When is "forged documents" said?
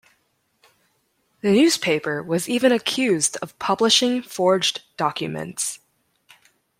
4.23-5.77